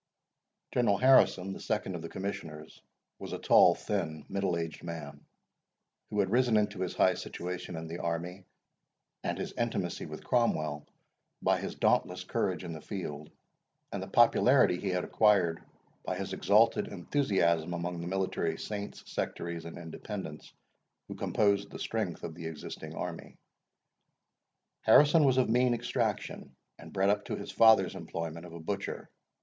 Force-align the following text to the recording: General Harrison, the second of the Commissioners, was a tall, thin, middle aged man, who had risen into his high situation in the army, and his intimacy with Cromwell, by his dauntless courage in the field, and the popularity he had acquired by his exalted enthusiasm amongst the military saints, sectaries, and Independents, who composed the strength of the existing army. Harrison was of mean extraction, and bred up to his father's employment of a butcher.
General 0.73 0.97
Harrison, 0.97 1.53
the 1.53 1.59
second 1.59 1.93
of 1.93 2.01
the 2.01 2.09
Commissioners, 2.09 2.81
was 3.19 3.33
a 3.33 3.37
tall, 3.37 3.75
thin, 3.75 4.25
middle 4.29 4.57
aged 4.57 4.83
man, 4.83 5.27
who 6.09 6.21
had 6.21 6.31
risen 6.31 6.57
into 6.57 6.79
his 6.79 6.95
high 6.95 7.13
situation 7.13 7.75
in 7.75 7.85
the 7.85 7.99
army, 7.99 8.43
and 9.23 9.37
his 9.37 9.53
intimacy 9.53 10.07
with 10.07 10.23
Cromwell, 10.23 10.87
by 11.43 11.59
his 11.61 11.75
dauntless 11.75 12.23
courage 12.23 12.63
in 12.63 12.73
the 12.73 12.81
field, 12.81 13.29
and 13.91 14.01
the 14.01 14.07
popularity 14.07 14.79
he 14.79 14.89
had 14.89 15.03
acquired 15.03 15.61
by 16.03 16.17
his 16.17 16.33
exalted 16.33 16.87
enthusiasm 16.87 17.71
amongst 17.71 18.01
the 18.01 18.07
military 18.07 18.57
saints, 18.57 19.03
sectaries, 19.05 19.65
and 19.65 19.77
Independents, 19.77 20.51
who 21.09 21.13
composed 21.13 21.69
the 21.69 21.77
strength 21.77 22.23
of 22.23 22.33
the 22.33 22.47
existing 22.47 22.95
army. 22.95 23.37
Harrison 24.81 25.25
was 25.25 25.37
of 25.37 25.47
mean 25.47 25.75
extraction, 25.75 26.55
and 26.79 26.91
bred 26.91 27.11
up 27.11 27.23
to 27.25 27.35
his 27.35 27.51
father's 27.51 27.93
employment 27.93 28.47
of 28.47 28.53
a 28.53 28.59
butcher. 28.59 29.07